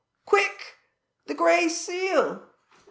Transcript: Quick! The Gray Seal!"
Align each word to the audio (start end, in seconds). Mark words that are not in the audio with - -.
Quick! 0.25 0.77
The 1.27 1.35
Gray 1.35 1.69
Seal!" 1.69 2.49